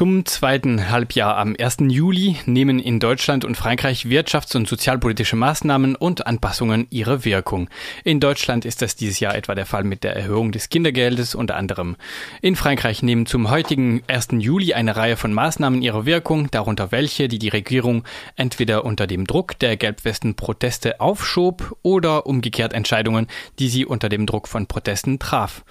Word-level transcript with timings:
Zum 0.00 0.24
zweiten 0.24 0.88
Halbjahr 0.88 1.36
am 1.36 1.54
1. 1.60 1.76
Juli 1.88 2.38
nehmen 2.46 2.78
in 2.78 3.00
Deutschland 3.00 3.44
und 3.44 3.54
Frankreich 3.54 4.06
wirtschafts- 4.06 4.56
und 4.56 4.66
sozialpolitische 4.66 5.36
Maßnahmen 5.36 5.94
und 5.94 6.26
Anpassungen 6.26 6.86
ihre 6.88 7.26
Wirkung. 7.26 7.68
In 8.02 8.18
Deutschland 8.18 8.64
ist 8.64 8.80
das 8.80 8.96
dieses 8.96 9.20
Jahr 9.20 9.34
etwa 9.34 9.54
der 9.54 9.66
Fall 9.66 9.84
mit 9.84 10.02
der 10.02 10.16
Erhöhung 10.16 10.52
des 10.52 10.70
Kindergeldes 10.70 11.34
unter 11.34 11.56
anderem. 11.56 11.96
In 12.40 12.56
Frankreich 12.56 13.02
nehmen 13.02 13.26
zum 13.26 13.50
heutigen 13.50 14.02
1. 14.06 14.28
Juli 14.38 14.72
eine 14.72 14.96
Reihe 14.96 15.18
von 15.18 15.34
Maßnahmen 15.34 15.82
ihre 15.82 16.06
Wirkung, 16.06 16.50
darunter 16.50 16.92
welche, 16.92 17.28
die 17.28 17.38
die 17.38 17.50
Regierung 17.50 18.04
entweder 18.36 18.86
unter 18.86 19.06
dem 19.06 19.26
Druck 19.26 19.58
der 19.58 19.76
Gelbwesten-Proteste 19.76 20.98
aufschob 20.98 21.76
oder 21.82 22.24
umgekehrt 22.24 22.72
Entscheidungen, 22.72 23.26
die 23.58 23.68
sie 23.68 23.84
unter 23.84 24.08
dem 24.08 24.24
Druck 24.24 24.48
von 24.48 24.66
Protesten 24.66 25.18
traf. 25.18 25.62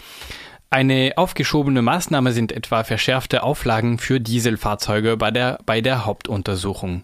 Eine 0.72 1.14
aufgeschobene 1.16 1.82
Maßnahme 1.82 2.32
sind 2.32 2.52
etwa 2.52 2.84
verschärfte 2.84 3.42
Auflagen 3.42 3.98
für 3.98 4.20
Dieselfahrzeuge 4.20 5.18
bei 5.18 5.32
der, 5.32 5.58
bei 5.66 5.82
der 5.82 6.06
Hauptuntersuchung. 6.06 7.04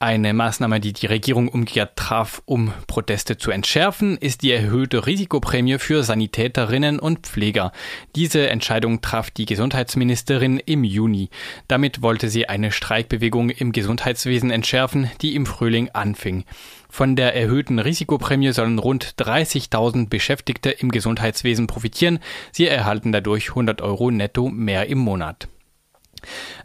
Eine 0.00 0.32
Maßnahme, 0.32 0.78
die 0.78 0.92
die 0.92 1.06
Regierung 1.06 1.48
umgekehrt 1.48 1.96
traf, 1.96 2.40
um 2.44 2.72
Proteste 2.86 3.36
zu 3.36 3.50
entschärfen, 3.50 4.16
ist 4.16 4.42
die 4.42 4.52
erhöhte 4.52 5.08
Risikoprämie 5.08 5.78
für 5.78 6.04
Sanitäterinnen 6.04 7.00
und 7.00 7.26
Pfleger. 7.26 7.72
Diese 8.14 8.48
Entscheidung 8.48 9.00
traf 9.00 9.32
die 9.32 9.44
Gesundheitsministerin 9.44 10.60
im 10.64 10.84
Juni. 10.84 11.30
Damit 11.66 12.00
wollte 12.00 12.28
sie 12.28 12.48
eine 12.48 12.70
Streikbewegung 12.70 13.50
im 13.50 13.72
Gesundheitswesen 13.72 14.52
entschärfen, 14.52 15.10
die 15.20 15.34
im 15.34 15.46
Frühling 15.46 15.88
anfing. 15.88 16.44
Von 16.88 17.16
der 17.16 17.34
erhöhten 17.34 17.80
Risikoprämie 17.80 18.52
sollen 18.52 18.78
rund 18.78 19.16
30.000 19.18 20.08
Beschäftigte 20.08 20.70
im 20.70 20.92
Gesundheitswesen 20.92 21.66
profitieren. 21.66 22.20
Sie 22.52 22.68
erhalten 22.68 23.10
dadurch 23.10 23.48
100 23.48 23.82
Euro 23.82 24.12
netto 24.12 24.48
mehr 24.48 24.86
im 24.86 24.98
Monat. 24.98 25.48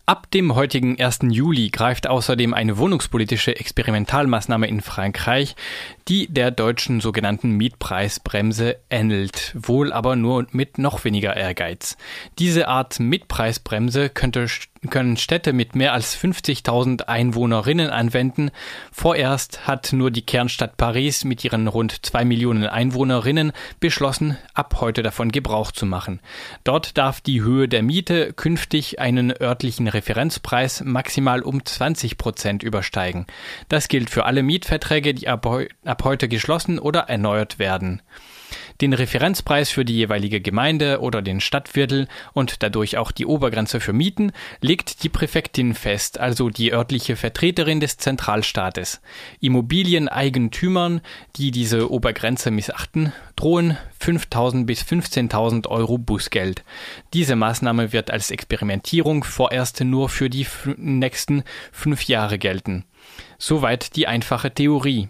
Ab 0.05 0.29
dem 0.31 0.53
heutigen 0.53 0.99
1. 0.99 1.19
Juli 1.29 1.69
greift 1.69 2.07
außerdem 2.07 2.53
eine 2.53 2.77
wohnungspolitische 2.77 3.55
Experimentalmaßnahme 3.55 4.67
in 4.67 4.81
Frankreich, 4.81 5.55
die 6.09 6.27
der 6.27 6.51
deutschen 6.51 6.99
sogenannten 6.99 7.51
Mietpreisbremse 7.51 8.75
ähnelt, 8.89 9.55
wohl 9.57 9.93
aber 9.93 10.17
nur 10.17 10.45
mit 10.51 10.77
noch 10.77 11.05
weniger 11.05 11.37
Ehrgeiz. 11.37 11.95
Diese 12.37 12.67
Art 12.67 12.99
Mietpreisbremse 12.99 14.09
könnte 14.09 14.49
können 14.89 15.17
Städte 15.17 15.53
mit 15.53 15.75
mehr 15.75 15.93
als 15.93 16.17
50.000 16.17 17.03
Einwohnerinnen 17.03 17.89
anwenden. 17.89 18.51
Vorerst 18.91 19.67
hat 19.67 19.93
nur 19.93 20.11
die 20.11 20.25
Kernstadt 20.25 20.77
Paris 20.77 21.23
mit 21.23 21.43
ihren 21.43 21.67
rund 21.67 22.05
zwei 22.05 22.25
Millionen 22.25 22.65
Einwohnerinnen 22.65 23.51
beschlossen, 23.79 24.37
ab 24.53 24.77
heute 24.81 25.03
davon 25.03 25.31
Gebrauch 25.31 25.71
zu 25.71 25.85
machen. 25.85 26.19
Dort 26.63 26.97
darf 26.97 27.21
die 27.21 27.41
Höhe 27.41 27.67
der 27.67 27.83
Miete 27.83 28.33
künftig 28.33 28.99
einen 28.99 29.31
örtlichen 29.31 29.87
Referenzpreis 29.87 30.83
maximal 30.83 31.41
um 31.41 31.63
20 31.63 32.17
Prozent 32.17 32.63
übersteigen. 32.63 33.25
Das 33.69 33.87
gilt 33.87 34.09
für 34.09 34.25
alle 34.25 34.43
Mietverträge, 34.43 35.13
die 35.13 35.27
ab, 35.27 35.47
ab 35.85 36.03
heute 36.03 36.27
geschlossen 36.27 36.79
oder 36.79 37.01
erneuert 37.01 37.59
werden 37.59 38.01
den 38.81 38.93
Referenzpreis 38.93 39.69
für 39.69 39.85
die 39.85 39.95
jeweilige 39.95 40.41
Gemeinde 40.41 40.99
oder 41.01 41.21
den 41.21 41.39
Stadtviertel 41.39 42.07
und 42.33 42.63
dadurch 42.63 42.97
auch 42.97 43.11
die 43.11 43.25
Obergrenze 43.25 43.79
für 43.79 43.93
Mieten 43.93 44.31
legt 44.61 45.03
die 45.03 45.09
Präfektin 45.09 45.73
fest, 45.73 46.19
also 46.19 46.49
die 46.49 46.73
örtliche 46.73 47.15
Vertreterin 47.15 47.79
des 47.79 47.97
Zentralstaates. 47.97 49.01
Immobilieneigentümern, 49.39 51.01
die 51.35 51.51
diese 51.51 51.91
Obergrenze 51.91 52.51
missachten, 52.51 53.13
drohen 53.35 53.77
5.000 53.99 54.65
bis 54.65 54.81
15.000 54.81 55.67
Euro 55.67 55.97
Bußgeld. 55.97 56.63
Diese 57.13 57.35
Maßnahme 57.35 57.93
wird 57.93 58.11
als 58.11 58.31
Experimentierung 58.31 59.23
vorerst 59.23 59.81
nur 59.81 60.09
für 60.09 60.29
die 60.29 60.47
nächsten 60.77 61.43
fünf 61.71 62.03
Jahre 62.03 62.37
gelten. 62.37 62.85
Soweit 63.37 63.95
die 63.95 64.07
einfache 64.07 64.53
Theorie. 64.53 65.09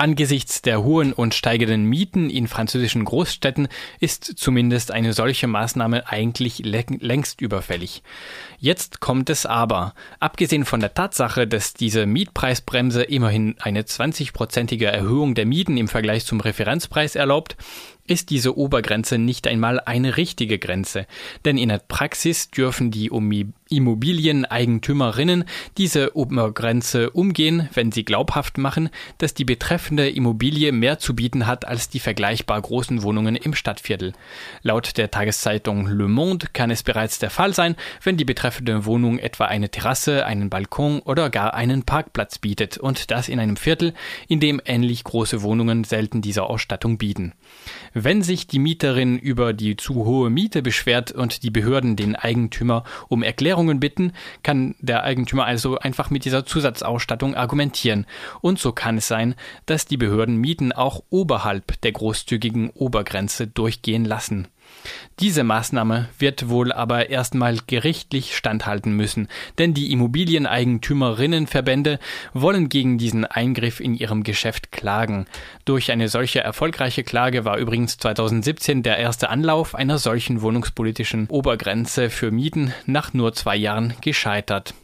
Angesichts 0.00 0.62
der 0.62 0.84
hohen 0.84 1.12
und 1.12 1.34
steigenden 1.34 1.82
Mieten 1.82 2.30
in 2.30 2.46
französischen 2.46 3.04
Großstädten 3.04 3.66
ist 3.98 4.24
zumindest 4.24 4.92
eine 4.92 5.12
solche 5.12 5.48
Maßnahme 5.48 6.06
eigentlich 6.08 6.60
längst 6.60 7.40
überfällig. 7.40 8.04
Jetzt 8.60 9.00
kommt 9.00 9.28
es 9.28 9.44
aber. 9.44 9.94
Abgesehen 10.20 10.64
von 10.64 10.78
der 10.78 10.94
Tatsache, 10.94 11.48
dass 11.48 11.74
diese 11.74 12.06
Mietpreisbremse 12.06 13.02
immerhin 13.02 13.56
eine 13.58 13.82
20-prozentige 13.82 14.86
Erhöhung 14.86 15.34
der 15.34 15.46
Mieten 15.46 15.76
im 15.76 15.88
Vergleich 15.88 16.24
zum 16.24 16.38
Referenzpreis 16.38 17.16
erlaubt, 17.16 17.56
ist 18.08 18.30
diese 18.30 18.56
Obergrenze 18.56 19.18
nicht 19.18 19.46
einmal 19.46 19.80
eine 19.80 20.16
richtige 20.16 20.58
Grenze, 20.58 21.06
denn 21.44 21.58
in 21.58 21.68
der 21.68 21.78
Praxis 21.78 22.50
dürfen 22.50 22.90
die 22.90 23.10
Immobilieneigentümerinnen 23.68 25.44
diese 25.76 26.16
Obergrenze 26.16 27.10
umgehen, 27.10 27.68
wenn 27.74 27.92
sie 27.92 28.04
glaubhaft 28.04 28.58
machen, 28.58 28.88
dass 29.18 29.34
die 29.34 29.44
betreffende 29.44 30.08
Immobilie 30.08 30.72
mehr 30.72 30.98
zu 30.98 31.14
bieten 31.14 31.46
hat 31.46 31.66
als 31.66 31.88
die 31.88 32.00
vergleichbar 32.00 32.60
großen 32.60 33.02
Wohnungen 33.02 33.36
im 33.36 33.54
Stadtviertel. 33.54 34.14
Laut 34.62 34.96
der 34.96 35.10
Tageszeitung 35.10 35.86
Le 35.86 36.08
Monde 36.08 36.46
kann 36.52 36.70
es 36.70 36.82
bereits 36.82 37.18
der 37.18 37.30
Fall 37.30 37.54
sein, 37.54 37.76
wenn 38.02 38.16
die 38.16 38.24
betreffende 38.24 38.86
Wohnung 38.86 39.18
etwa 39.18 39.44
eine 39.44 39.70
Terrasse, 39.70 40.24
einen 40.24 40.50
Balkon 40.50 41.00
oder 41.00 41.30
gar 41.30 41.54
einen 41.54 41.82
Parkplatz 41.82 42.38
bietet 42.38 42.78
und 42.78 43.10
das 43.10 43.28
in 43.28 43.38
einem 43.38 43.56
Viertel, 43.56 43.94
in 44.28 44.40
dem 44.40 44.60
ähnlich 44.64 45.04
große 45.04 45.42
Wohnungen 45.42 45.84
selten 45.84 46.22
diese 46.22 46.44
Ausstattung 46.44 46.98
bieten. 46.98 47.32
Wenn 48.04 48.22
sich 48.22 48.46
die 48.46 48.60
Mieterin 48.60 49.18
über 49.18 49.52
die 49.52 49.76
zu 49.76 50.04
hohe 50.04 50.30
Miete 50.30 50.62
beschwert 50.62 51.10
und 51.10 51.42
die 51.42 51.50
Behörden 51.50 51.96
den 51.96 52.14
Eigentümer 52.14 52.84
um 53.08 53.24
Erklärungen 53.24 53.80
bitten, 53.80 54.12
kann 54.44 54.76
der 54.78 55.02
Eigentümer 55.02 55.46
also 55.46 55.78
einfach 55.78 56.08
mit 56.08 56.24
dieser 56.24 56.46
Zusatzausstattung 56.46 57.34
argumentieren. 57.34 58.06
Und 58.40 58.60
so 58.60 58.70
kann 58.70 58.98
es 58.98 59.08
sein, 59.08 59.34
dass 59.66 59.84
die 59.84 59.96
Behörden 59.96 60.36
Mieten 60.36 60.70
auch 60.70 61.02
oberhalb 61.10 61.80
der 61.80 61.90
großzügigen 61.90 62.70
Obergrenze 62.70 63.48
durchgehen 63.48 64.04
lassen. 64.04 64.46
Diese 65.20 65.42
Maßnahme 65.42 66.08
wird 66.18 66.48
wohl 66.48 66.72
aber 66.72 67.10
erstmal 67.10 67.58
gerichtlich 67.66 68.36
standhalten 68.36 68.92
müssen, 68.92 69.26
denn 69.58 69.74
die 69.74 69.90
Immobilieneigentümerinnenverbände 69.90 71.98
wollen 72.34 72.68
gegen 72.68 72.98
diesen 72.98 73.24
Eingriff 73.24 73.80
in 73.80 73.94
ihrem 73.94 74.22
Geschäft 74.22 74.70
klagen. 74.70 75.26
Durch 75.64 75.90
eine 75.90 76.06
solche 76.08 76.38
erfolgreiche 76.40 77.02
Klage 77.02 77.44
war 77.44 77.58
übrigens 77.58 77.98
2017 77.98 78.84
der 78.84 78.98
erste 78.98 79.30
Anlauf 79.30 79.74
einer 79.74 79.98
solchen 79.98 80.40
wohnungspolitischen 80.40 81.26
Obergrenze 81.28 82.10
für 82.10 82.30
Mieten 82.30 82.72
nach 82.86 83.12
nur 83.12 83.32
zwei 83.32 83.56
Jahren 83.56 83.94
gescheitert. 84.00 84.74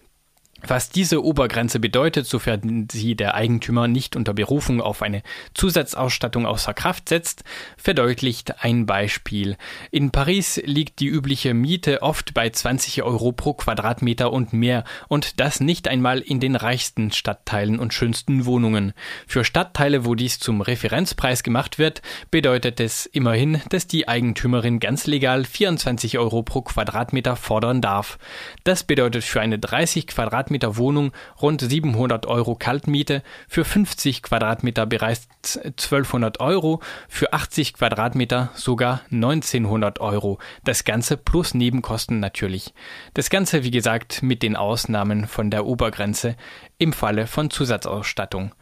Was 0.67 0.89
diese 0.89 1.23
Obergrenze 1.23 1.79
bedeutet, 1.79 2.27
sofern 2.27 2.89
sie 2.91 3.15
der 3.17 3.35
Eigentümer 3.35 3.87
nicht 3.87 4.17
unter 4.17 4.33
Berufung 4.33 4.81
auf 4.81 5.03
eine 5.03 5.23
Zusatzausstattung 5.53 6.47
außer 6.47 6.73
Kraft 6.73 7.11
setzt, 7.11 7.45
verdeutlicht 7.77 8.65
ein 8.65 8.87
Beispiel. 8.87 9.57
In 9.91 10.11
Paris 10.11 10.61
liegt 10.65 11.01
die 11.01 11.07
übliche 11.07 11.53
Miete 11.53 12.01
oft 12.01 12.33
bei 12.33 12.49
20 12.49 13.03
Euro 13.03 13.33
pro 13.33 13.53
Quadratmeter 13.53 14.33
und 14.33 14.55
mehr 14.55 14.85
und 15.09 15.39
das 15.39 15.61
nicht 15.61 15.87
einmal 15.87 16.21
in 16.21 16.41
den 16.41 16.57
reichsten 16.57 17.13
Stadtteilen 17.13 17.79
und 17.79 17.93
schönsten 17.93 18.47
Wohnungen. 18.47 18.95
Für 19.27 19.45
Stadtteile, 19.45 20.07
wo 20.07 20.15
dies 20.15 20.39
zum 20.39 20.63
Referenzpreis 20.63 21.43
gemacht 21.43 21.79
wird, 21.79 22.01
bedeutet 22.31 22.81
es 22.81 23.05
immerhin, 23.05 23.61
dass 23.69 23.87
die 23.87 24.09
Eigentümerin 24.09 24.81
ganz 24.81 25.07
legal 25.07 25.45
24 25.45 26.19
Euro 26.19 26.43
pro 26.43 26.63
Quadratmeter 26.63 27.37
fordern 27.37 27.83
darf. 27.83 28.19
Das 28.65 28.85
bedeutet 28.85 29.25
für 29.25 29.43
eine 29.43 29.59
30 29.59 30.07
Quadratmeter 30.07 30.54
Quadratmeter 30.55 30.77
Wohnung 30.77 31.13
rund 31.43 31.61
700 31.61 32.27
Euro 32.27 32.55
Kaltmiete, 32.55 33.23
für 33.49 33.65
50 33.65 34.23
Quadratmeter 34.23 34.87
bereits 34.87 35.27
1200 35.59 36.39
Euro, 36.41 36.81
für 37.09 37.33
80 37.33 37.75
Quadratmeter 37.75 38.51
sogar 38.55 39.01
1900 39.11 40.01
Euro. 40.01 40.39
Das 40.63 40.85
Ganze 40.85 41.17
plus 41.17 41.55
Nebenkosten 41.55 42.21
natürlich. 42.21 42.73
Das 43.15 43.31
Ganze, 43.31 43.65
wie 43.65 43.73
gesagt, 43.73 44.23
mit 44.23 44.45
den 44.45 44.55
Ausnahmen 44.55 45.27
von 45.27 45.51
der 45.51 45.67
Obergrenze 45.67 46.37
im 46.79 46.93
Falle 46.93 47.27
von 47.27 47.51
Zusatzausstattung. 47.51 48.53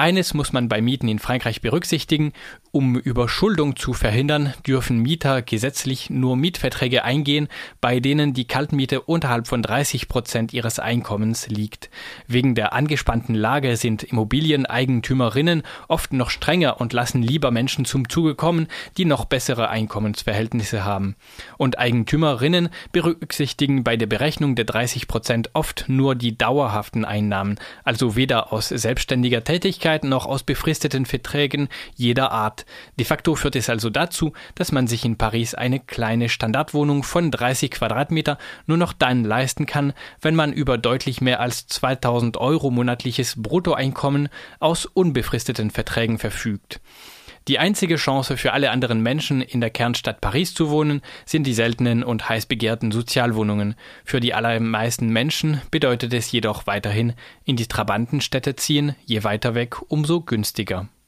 Eines 0.00 0.32
muss 0.32 0.54
man 0.54 0.70
bei 0.70 0.80
Mieten 0.80 1.08
in 1.08 1.18
Frankreich 1.18 1.60
berücksichtigen. 1.60 2.32
Um 2.72 2.96
Überschuldung 2.96 3.76
zu 3.76 3.92
verhindern, 3.92 4.54
dürfen 4.66 5.00
Mieter 5.00 5.42
gesetzlich 5.42 6.08
nur 6.08 6.38
Mietverträge 6.38 7.04
eingehen, 7.04 7.48
bei 7.82 8.00
denen 8.00 8.32
die 8.32 8.46
Kaltmiete 8.46 9.02
unterhalb 9.02 9.46
von 9.46 9.60
30 9.60 10.08
Prozent 10.08 10.54
ihres 10.54 10.78
Einkommens 10.78 11.48
liegt. 11.48 11.90
Wegen 12.26 12.54
der 12.54 12.72
angespannten 12.72 13.34
Lage 13.34 13.76
sind 13.76 14.02
Immobilieneigentümerinnen 14.02 15.64
oft 15.88 16.14
noch 16.14 16.30
strenger 16.30 16.80
und 16.80 16.94
lassen 16.94 17.22
lieber 17.22 17.50
Menschen 17.50 17.84
zum 17.84 18.08
Zuge 18.08 18.34
kommen, 18.34 18.68
die 18.96 19.04
noch 19.04 19.26
bessere 19.26 19.68
Einkommensverhältnisse 19.68 20.82
haben. 20.82 21.14
Und 21.58 21.78
Eigentümerinnen 21.78 22.70
berücksichtigen 22.92 23.84
bei 23.84 23.98
der 23.98 24.06
Berechnung 24.06 24.54
der 24.54 24.64
30 24.64 25.08
Prozent 25.08 25.50
oft 25.52 25.84
nur 25.88 26.14
die 26.14 26.38
dauerhaften 26.38 27.04
Einnahmen, 27.04 27.58
also 27.84 28.16
weder 28.16 28.50
aus 28.50 28.68
selbstständiger 28.68 29.44
Tätigkeit 29.44 29.89
Abhängigkeit 29.90 30.04
noch 30.04 30.26
aus 30.26 30.42
befristeten 30.42 31.04
Verträgen 31.04 31.68
jeder 31.96 32.30
Art. 32.30 32.64
De 32.98 33.04
facto 33.04 33.34
führt 33.34 33.56
es 33.56 33.68
also 33.68 33.90
dazu, 33.90 34.32
dass 34.54 34.72
man 34.72 34.86
sich 34.86 35.04
in 35.04 35.16
Paris 35.16 35.54
eine 35.54 35.80
kleine 35.80 36.28
Standardwohnung 36.28 37.02
von 37.02 37.30
30 37.30 37.72
Quadratmeter 37.72 38.38
nur 38.66 38.76
noch 38.76 38.92
dann 38.92 39.24
leisten 39.24 39.66
kann, 39.66 39.92
wenn 40.20 40.36
man 40.36 40.52
über 40.52 40.78
deutlich 40.78 41.20
mehr 41.20 41.40
als 41.40 41.66
2000 41.66 42.36
Euro 42.36 42.70
monatliches 42.70 43.34
Bruttoeinkommen 43.36 44.28
aus 44.60 44.86
unbefristeten 44.86 45.70
Verträgen 45.70 46.18
verfügt. 46.18 46.80
Die 47.48 47.58
einzige 47.58 47.96
Chance 47.96 48.36
für 48.36 48.52
alle 48.52 48.70
anderen 48.70 49.02
Menschen, 49.02 49.40
in 49.40 49.60
der 49.62 49.70
Kernstadt 49.70 50.20
Paris 50.20 50.52
zu 50.52 50.68
wohnen, 50.68 51.00
sind 51.24 51.46
die 51.46 51.54
seltenen 51.54 52.04
und 52.04 52.28
heiß 52.28 52.46
begehrten 52.46 52.92
Sozialwohnungen. 52.92 53.76
Für 54.04 54.20
die 54.20 54.34
allermeisten 54.34 55.08
Menschen 55.08 55.62
bedeutet 55.70 56.12
es 56.12 56.30
jedoch 56.30 56.66
weiterhin, 56.66 57.14
in 57.44 57.56
die 57.56 57.66
Trabantenstädte 57.66 58.56
ziehen, 58.56 58.94
je 59.06 59.24
weiter 59.24 59.54
weg, 59.54 59.76
umso 59.88 60.20
günstiger. 60.20 60.88